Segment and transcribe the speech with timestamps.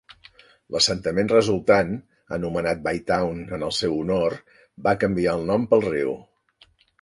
[0.75, 1.91] L'assentament resultant,
[2.37, 4.37] anomenat Bytown en el seu honor,
[4.89, 6.17] va canviar el nom pel riu.